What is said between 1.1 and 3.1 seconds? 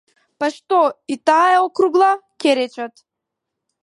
и таа е округла, ќе речат.